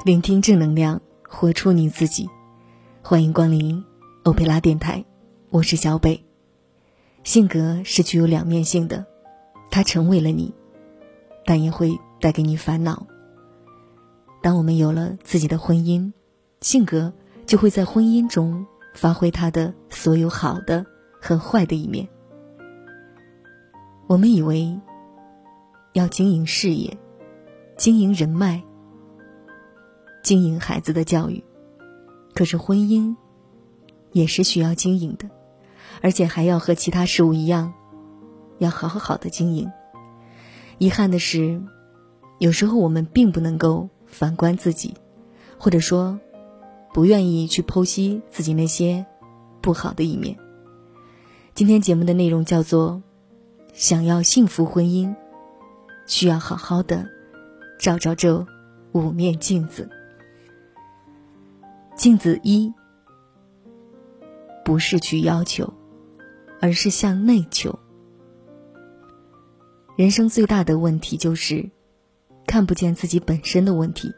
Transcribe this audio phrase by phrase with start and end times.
[0.00, 2.28] 聆听正能量，活出你自己。
[3.02, 3.84] 欢迎光临
[4.24, 5.04] 欧佩拉电台，
[5.48, 6.20] 我是小北。
[7.22, 9.06] 性格是具有两面性的，
[9.70, 10.52] 它成为了你，
[11.44, 13.06] 但也会带给你烦恼。
[14.42, 16.12] 当我们有了自己的婚姻，
[16.62, 17.12] 性格
[17.46, 20.84] 就会在婚姻中发挥它的所有好的
[21.20, 22.08] 和坏的一面。
[24.08, 24.76] 我们以为
[25.92, 26.98] 要经营事业，
[27.76, 28.60] 经营人脉。
[30.22, 31.42] 经营孩子的教育，
[32.34, 33.16] 可是婚姻
[34.12, 35.28] 也是需要经营的，
[36.00, 37.72] 而且还要和其他事物一样，
[38.58, 39.70] 要好好好的经营。
[40.78, 41.60] 遗憾的是，
[42.38, 44.94] 有时候我们并不能够反观自己，
[45.58, 46.18] 或者说，
[46.92, 49.04] 不愿意去剖析自己那些
[49.60, 50.36] 不好的一面。
[51.54, 53.02] 今天节目的内容叫做：
[53.72, 55.14] 想要幸福婚姻，
[56.06, 57.08] 需要好好的
[57.78, 58.46] 照照这
[58.92, 59.90] 五面镜子。
[62.02, 62.74] 镜子一，
[64.64, 65.72] 不是去要求，
[66.60, 67.78] 而是向内求。
[69.94, 71.70] 人生最大的问题就是
[72.44, 74.12] 看不见自己本身的问题。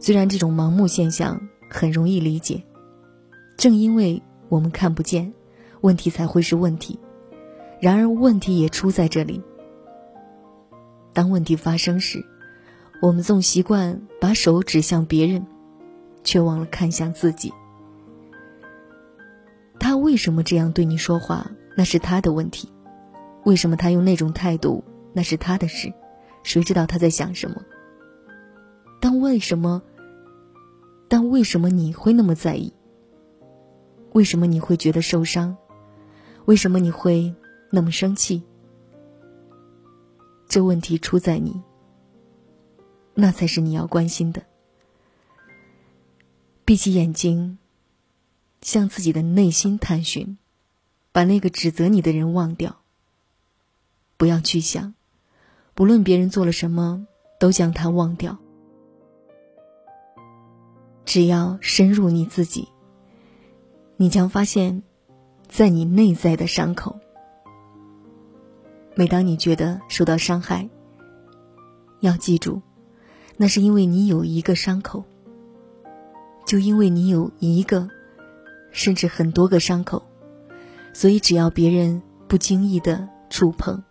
[0.00, 1.40] 虽然这种盲目现象
[1.70, 2.64] 很容易理解，
[3.56, 5.32] 正因为我们看不见，
[5.82, 6.98] 问题才会是问题。
[7.80, 9.40] 然而问题也出在这里。
[11.12, 12.26] 当问题发生时，
[13.00, 15.46] 我们总习惯把手指向别人。
[16.24, 17.52] 却忘了看向自己。
[19.78, 21.50] 他为什么这样对你说话？
[21.76, 22.70] 那是他的问题。
[23.44, 24.84] 为什么他用那种态度？
[25.12, 25.92] 那是他的事。
[26.42, 27.62] 谁知道他在想什么？
[29.00, 29.82] 但为什么？
[31.08, 32.72] 但为什么你会那么在意？
[34.12, 35.56] 为什么你会觉得受伤？
[36.44, 37.34] 为什么你会
[37.70, 38.42] 那么生气？
[40.48, 41.60] 这问题出在你，
[43.14, 44.42] 那才是你要关心的。
[46.72, 47.58] 闭起眼睛，
[48.62, 50.38] 向自己的内心探寻，
[51.12, 52.78] 把那个指责你的人忘掉。
[54.16, 54.94] 不要去想，
[55.74, 57.06] 不论别人做了什么，
[57.38, 58.38] 都将他忘掉。
[61.04, 62.66] 只要深入你自己，
[63.98, 64.82] 你将发现，
[65.48, 66.98] 在你内在的伤口。
[68.94, 70.70] 每当你觉得受到伤害，
[72.00, 72.62] 要记住，
[73.36, 75.04] 那是因为你有一个伤口。
[76.44, 77.88] 就因为你有一个，
[78.70, 80.02] 甚至很多个伤口，
[80.92, 83.82] 所以只要别人不经意的触碰，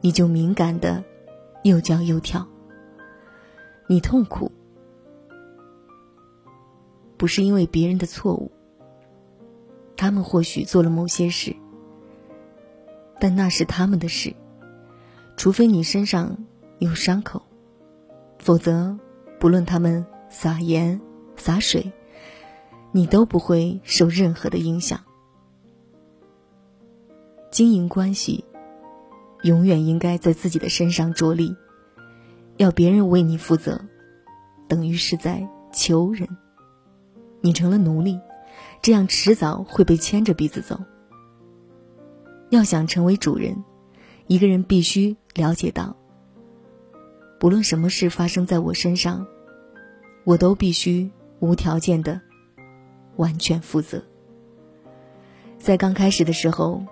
[0.00, 1.02] 你就敏感的
[1.62, 2.46] 又叫又跳。
[3.86, 4.50] 你痛苦，
[7.16, 8.50] 不是因为别人的错误，
[9.96, 11.54] 他们或许做了某些事，
[13.20, 14.34] 但那是他们的事，
[15.36, 16.36] 除非你身上
[16.78, 17.42] 有伤口，
[18.38, 18.98] 否则
[19.38, 21.00] 不论他们撒盐
[21.42, 21.92] 洒水。
[22.94, 25.00] 你都不会受任何的影响。
[27.50, 28.44] 经营关系，
[29.42, 31.56] 永远应该在自己的身上着力。
[32.58, 33.80] 要别人为你负责，
[34.68, 36.28] 等于是在求人。
[37.40, 38.20] 你成了奴隶，
[38.82, 40.78] 这样迟早会被牵着鼻子走。
[42.50, 43.64] 要想成为主人，
[44.26, 45.96] 一个人必须了解到，
[47.40, 49.26] 不论什么事发生在我身上，
[50.24, 51.10] 我都必须
[51.42, 52.18] 无条件的。
[53.16, 54.02] 完全负责。
[55.58, 56.82] 在刚开始的时候，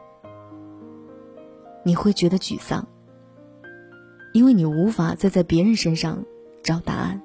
[1.82, 2.86] 你会觉得沮丧，
[4.34, 6.22] 因为你无法再在别人身上
[6.62, 7.22] 找答案。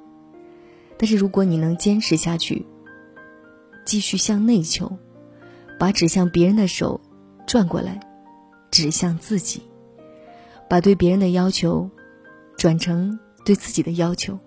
[0.97, 2.66] 但是如果你能坚持下去，
[3.84, 4.97] 继续向内求，
[5.78, 7.02] 把指向别人的手
[7.46, 8.00] 转过来，
[8.72, 9.62] 指向自己，
[10.69, 11.90] 把对别人的要求
[12.56, 14.40] 转成对自己的要求，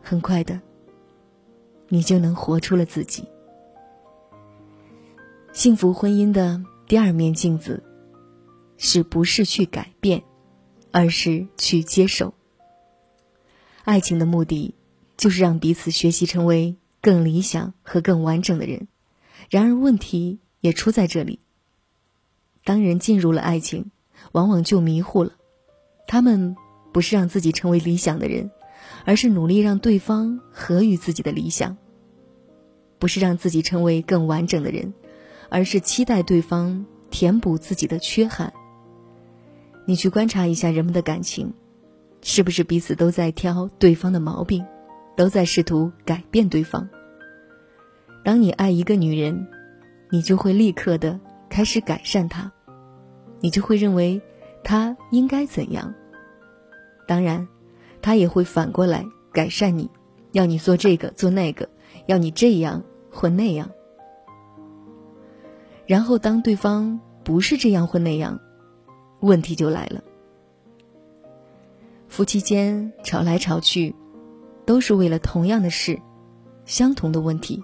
[0.00, 0.58] 很快的。
[1.88, 3.24] 你就能活出了自己。
[5.52, 7.82] 幸福婚姻的第二面镜子，
[8.76, 10.22] 是不是去改变，
[10.90, 12.34] 而是去接受。
[13.84, 14.74] 爱情的目的，
[15.16, 18.88] 就是让彼此学习成为更理想和更完整的人。
[19.50, 21.40] 然而问题也出在这里。
[22.64, 23.90] 当人进入了爱情，
[24.32, 25.32] 往往就迷糊了。
[26.06, 26.56] 他们
[26.92, 28.50] 不是让自己成为理想的人。
[29.04, 31.76] 而是努力让对方合于自己的理想，
[32.98, 34.94] 不是让自己成为更完整的人，
[35.50, 38.52] 而是期待对方填补自己的缺憾。
[39.86, 41.52] 你去观察一下人们的感情，
[42.22, 44.64] 是不是彼此都在挑对方的毛病，
[45.16, 46.88] 都在试图改变对方？
[48.24, 49.46] 当你爱一个女人，
[50.10, 52.50] 你就会立刻的开始改善她，
[53.40, 54.22] 你就会认为
[54.62, 55.94] 她应该怎样。
[57.06, 57.46] 当然。
[58.04, 59.02] 他也会反过来
[59.32, 59.88] 改善你，
[60.32, 61.66] 要你做这个做那个，
[62.04, 63.70] 要你这样或那样。
[65.86, 68.38] 然后当对方不是这样或那样，
[69.20, 70.04] 问题就来了。
[72.06, 73.94] 夫妻间吵来吵去，
[74.66, 75.98] 都是为了同样的事，
[76.66, 77.62] 相同的问题，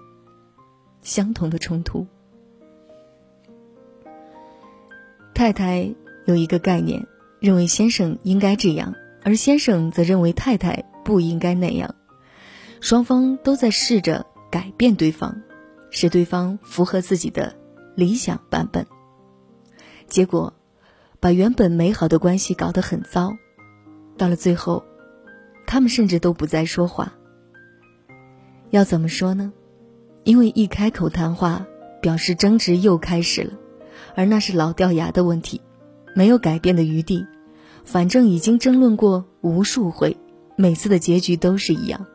[1.03, 2.07] 相同的冲突。
[5.35, 5.93] 太太
[6.25, 7.05] 有一个概念，
[7.39, 11.95] 认为先生应该这样，而先生则认为太太不应该那样。
[12.79, 15.41] 双方都在试着改变对方，
[15.91, 17.55] 使对方符合自己的
[17.95, 18.87] 理想版本。
[20.07, 20.53] 结果，
[21.19, 23.33] 把原本美好的关系搞得很糟。
[24.17, 24.83] 到了最后，
[25.67, 27.13] 他们甚至都不再说话。
[28.71, 29.53] 要怎么说呢？
[30.23, 31.65] 因为一开口谈话，
[32.01, 33.53] 表示争执又开始了，
[34.15, 35.61] 而那是老掉牙的问题，
[36.15, 37.25] 没有改变的余地。
[37.83, 40.15] 反正已经争论过无数回，
[40.55, 42.05] 每次的结局都是一样。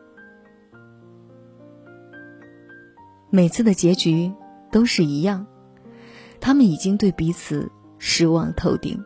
[3.29, 4.31] 每次的结局
[4.71, 5.45] 都是一样，
[6.39, 9.03] 他们已经对彼此失望透顶。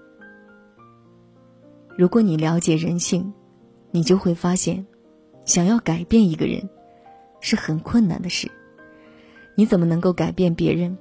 [1.97, 3.33] 如果你了解人性，
[3.89, 4.85] 你就会发现，
[5.43, 6.69] 想要改变一个人，
[7.39, 8.49] 是很困难的事。
[9.55, 10.97] 你怎么能够改变别人？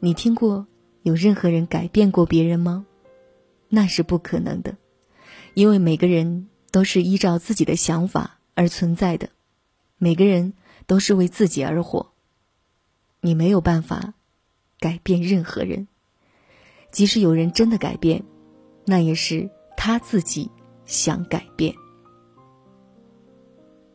[0.00, 0.66] 你听过
[1.02, 2.84] 有任何人改变过别人吗？
[3.68, 4.76] 那是不可能的，
[5.54, 9.30] 因为每个人都是依照自己的想法而存在的，
[9.98, 10.54] 每个人。
[10.86, 12.12] 都是为自己而活。
[13.20, 14.14] 你没有办法
[14.80, 15.86] 改变任何人，
[16.90, 18.24] 即使有人真的改变，
[18.86, 20.50] 那也是他自己
[20.86, 21.74] 想改变。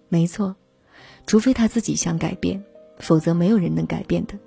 [0.07, 0.55] 没错，
[1.25, 2.63] 除非他自己想改变，
[2.99, 4.37] 否则没有人能改变的。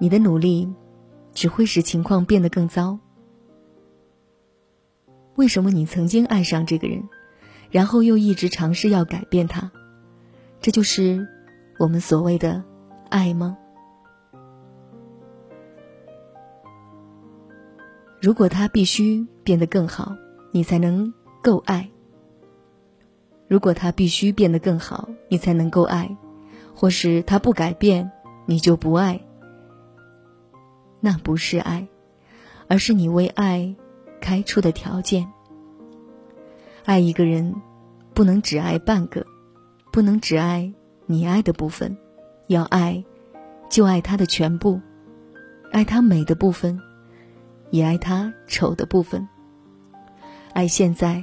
[0.00, 0.66] 你的努力
[1.34, 2.98] 只会使情况变得更糟。
[5.36, 7.08] 为什么你曾经爱上这个人，
[7.70, 9.70] 然后又一直尝试要改变他？
[10.60, 11.28] 这就是。
[11.76, 12.62] 我们所谓的
[13.10, 13.58] 爱吗？
[18.20, 20.14] 如果他必须变得更好，
[20.52, 21.90] 你才能够爱；
[23.48, 26.16] 如果他必须变得更好，你才能够爱，
[26.76, 28.12] 或是他不改变，
[28.46, 29.20] 你就不爱，
[31.00, 31.88] 那不是爱，
[32.68, 33.74] 而是你为爱
[34.24, 35.30] 开出的条件。
[36.86, 37.54] 爱一个人，
[38.14, 39.26] 不能只爱半个，
[39.92, 40.72] 不能只爱。
[41.04, 41.94] 你爱的部分，
[42.46, 43.04] 要爱，
[43.68, 44.80] 就爱他的全部，
[45.70, 46.80] 爱他美的部分，
[47.68, 49.28] 也爱他丑的部分。
[50.54, 51.22] 爱现在，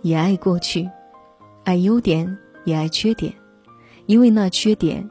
[0.00, 0.88] 也爱过去，
[1.64, 3.34] 爱优点也爱缺点，
[4.06, 5.06] 因为那缺点，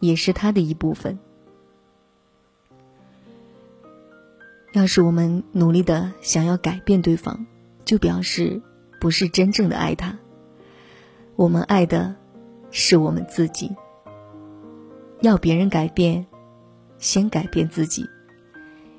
[0.00, 1.16] 也是他的一部分。
[4.74, 7.46] 要是我们努力的想要改变对方，
[7.84, 8.60] 就表示
[9.00, 10.18] 不是真正的爱他。
[11.34, 12.14] 我们爱的。
[12.76, 13.70] 是我们自己。
[15.20, 16.26] 要别人改变，
[16.98, 18.02] 先改变自己；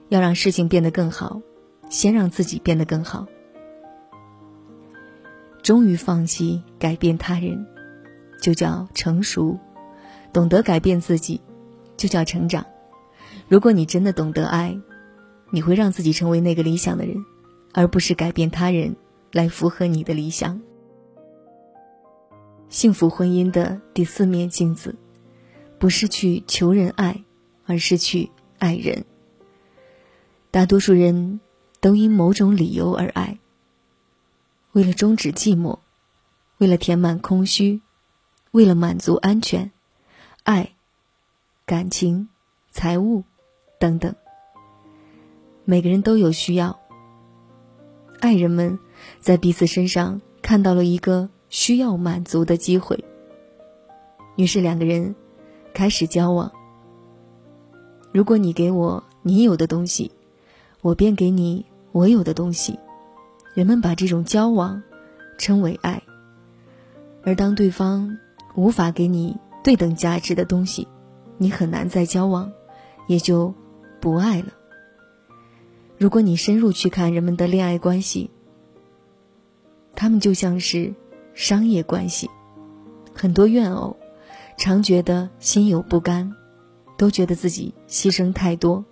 [0.08, 1.42] 要让事情变得更好，
[1.90, 3.28] 先让自己变得更好。
[5.62, 7.68] 终于放弃改变他人，
[8.42, 9.60] 就叫成熟；
[10.32, 11.42] 懂得改变自己，
[11.98, 12.66] 就叫成长。
[13.50, 14.80] 如果你真的懂得爱，
[15.50, 17.26] 你会让自己成为那个理想的人，
[17.74, 18.96] 而不是改变他人
[19.32, 20.62] 来符合你的理想。
[22.68, 24.96] 幸福婚姻的第四面镜子，
[25.80, 27.24] 不是去求人爱，
[27.66, 29.06] 而是去爱人。
[30.52, 31.40] 大多数人
[31.80, 33.40] 都因某种理由而爱，
[34.72, 35.80] 为了终止寂寞，
[36.58, 37.82] 为了填满空虚，
[38.52, 39.72] 为了满足安全，
[40.44, 40.76] 爱、
[41.66, 42.30] 感情、
[42.72, 43.24] 财物
[43.80, 44.16] 等等。
[45.66, 46.80] 每个人都有需要，
[48.22, 48.80] 爱人们
[49.20, 51.30] 在彼此身上看到了一个。
[51.48, 53.02] 需要满足的机会。
[54.36, 55.16] 于是两个人
[55.74, 56.52] 开始交往。
[58.12, 60.12] 如果你给我你有的东西，
[60.82, 62.78] 我便给你我有的东西。
[63.54, 64.84] 人们把这种交往
[65.38, 66.02] 称为爱。
[67.24, 68.18] 而当对方
[68.56, 70.86] 无法给你对等价值的东西，
[71.38, 72.52] 你很难再交往，
[73.08, 73.54] 也就
[74.02, 74.48] 不爱了。
[76.06, 78.30] 如果你深入去看人们的恋爱关系，
[79.96, 80.94] 他们就像是。
[81.34, 82.30] 商业关系，
[83.12, 83.98] 很多怨偶
[84.56, 86.32] 常觉得心有不甘，
[86.96, 88.86] 都觉得自己牺牲太多。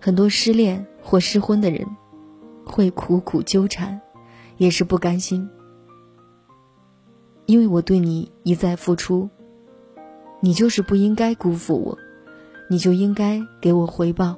[0.00, 1.86] 很多失恋或失婚的人
[2.66, 4.00] 会苦苦纠缠，
[4.56, 5.48] 也是不甘心。
[7.46, 9.30] 因为我对你一再付出，
[10.40, 11.98] 你就是不应该辜负我，
[12.68, 14.36] 你就应该给我回报。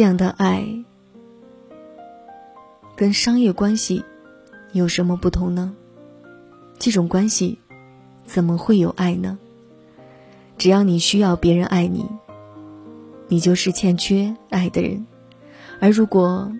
[0.00, 0.66] 这样的爱
[2.96, 4.02] 跟商业关系。
[4.72, 5.74] 有什么不同呢？
[6.78, 7.58] 这种关系
[8.24, 9.38] 怎么会有爱呢？
[10.56, 12.08] 只要你需要别人爱你，
[13.28, 15.04] 你就是欠缺爱的人；
[15.80, 16.50] 而如果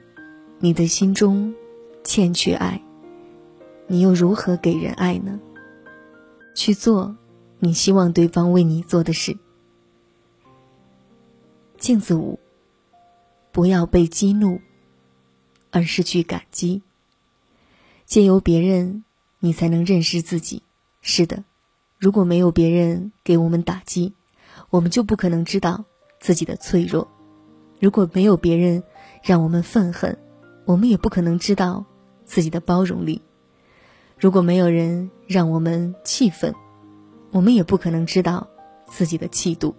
[0.58, 1.54] 你的心中
[2.04, 2.82] 欠缺爱，
[3.86, 5.40] 你又如何给人爱呢？
[6.54, 7.16] 去做
[7.58, 9.34] 你希望对方为你做的事。
[11.78, 12.38] 镜子五，
[13.52, 14.60] 不要被激怒，
[15.70, 16.82] 而是去感激。
[18.06, 19.04] 借由别人。
[19.42, 20.62] 你才能认识自己。
[21.00, 21.44] 是的，
[21.96, 24.12] 如果没有别人给我们打击，
[24.68, 25.82] 我们就不可能知道
[26.18, 27.08] 自己的脆弱；
[27.80, 28.82] 如果没有别人
[29.22, 30.14] 让我们愤恨，
[30.66, 31.82] 我们也不可能知道
[32.26, 33.18] 自己的包容力；
[34.18, 36.54] 如果没有人让我们气愤，
[37.30, 38.46] 我们也不可能知道
[38.86, 39.74] 自己的气度。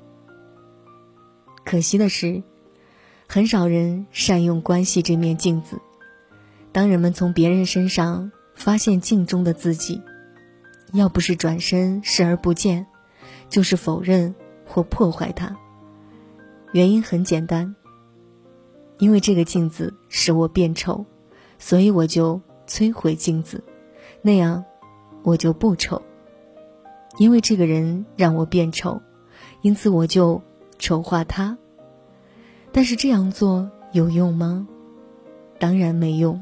[1.63, 2.41] 可惜的是，
[3.33, 5.79] 很少人善用关系这面镜子。
[6.73, 10.01] 当人们从别人身上，发现镜中的自己，
[10.91, 12.85] 要不是转身视而不见，
[13.47, 14.35] 就是否认
[14.65, 15.55] 或破坏它。
[16.73, 17.73] 原因很简单，
[18.99, 21.05] 因为这个镜子使我变丑，
[21.57, 23.63] 所以我就摧毁镜子，
[24.21, 24.65] 那样
[25.23, 26.01] 我就不丑。
[27.17, 29.01] 因为这个人让我变丑，
[29.61, 30.41] 因此我就
[30.79, 31.57] 丑化他。
[32.71, 34.67] 但是这样做有用吗？
[35.59, 36.41] 当然没用。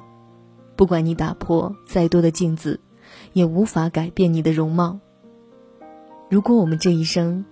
[0.76, 2.80] 不管你打破再多的镜子，
[3.34, 5.00] 也无法改变你的容貌。
[6.30, 7.44] 如果我们这一生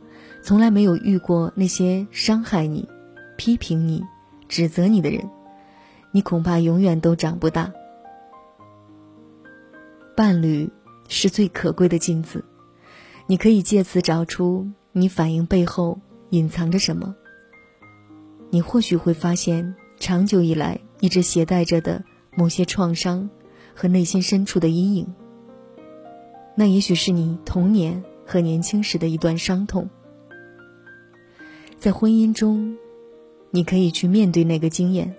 [0.42, 2.88] 从来没有遇过那些伤害你、
[3.36, 4.04] 批评你、
[4.48, 5.30] 指责你的人，
[6.12, 7.74] 你恐怕永远都长不大。
[10.16, 10.72] 伴侣
[11.10, 12.46] 是最可贵的镜子，
[13.26, 17.16] 你可以借此找出你反应背后隐藏着什么。
[18.50, 22.04] 你或许会发现，长久以来一直携带着的。
[22.40, 23.28] 某些创伤
[23.74, 25.12] 和内心深处的阴影，
[26.54, 29.90] 那也许是你童年和年轻时的一段伤痛。
[31.80, 32.78] 在婚姻中，
[33.50, 35.16] 你可以去面对那个经验，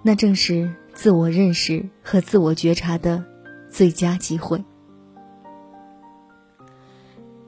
[0.00, 3.24] 那正是自我认识和自我觉察的
[3.68, 4.62] 最佳机会。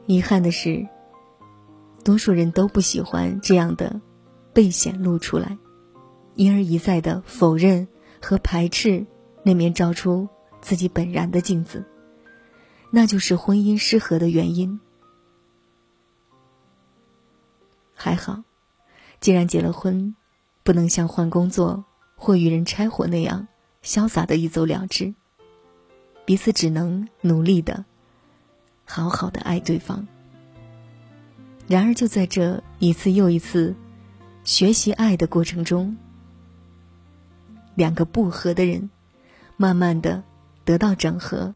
[0.06, 0.84] 遗憾的是，
[2.02, 4.00] 多数人都不喜欢这样的
[4.54, 5.58] 被显露出来，
[6.36, 7.86] 因而一再的否认。
[8.26, 9.04] 和排斥
[9.42, 10.26] 那面照出
[10.62, 11.84] 自己本然的镜子，
[12.90, 14.80] 那就是婚姻失和的原因。
[17.94, 18.42] 还好，
[19.20, 20.16] 既然结了婚，
[20.62, 21.84] 不能像换工作
[22.16, 23.46] 或与人拆伙那样
[23.82, 25.14] 潇洒的一走了之，
[26.24, 27.84] 彼此只能努力的
[28.86, 30.08] 好好的爱对方。
[31.66, 33.76] 然而，就在这一次又一次
[34.44, 35.96] 学习爱的过程中。
[37.74, 38.90] 两个不和的人，
[39.56, 40.22] 慢慢的
[40.64, 41.54] 得到整合，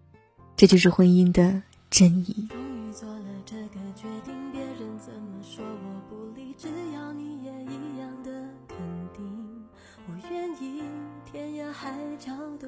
[0.56, 2.48] 这就是婚姻的真意。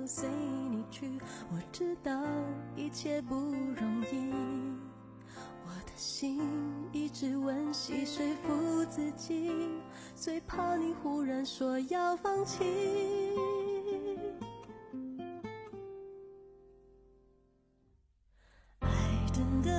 [0.07, 0.29] 随
[0.71, 1.09] 你去。
[1.53, 2.21] 我知道
[2.75, 4.33] 一切不容易，
[6.01, 6.41] 心
[6.93, 9.53] 一直温习说服自己。
[10.17, 12.65] 最怕你忽然说要放弃，
[18.81, 18.89] 爱
[19.31, 19.71] 真的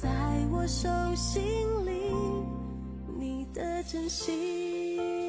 [0.00, 0.08] 在
[0.50, 1.42] 我手心
[1.84, 1.92] 里，
[3.18, 5.19] 你的真心。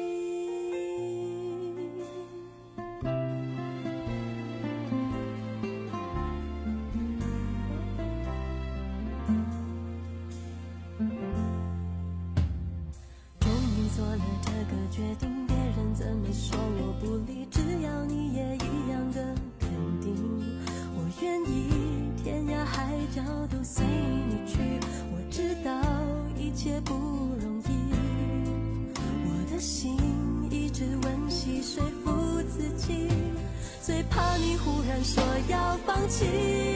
[36.02, 36.71] 要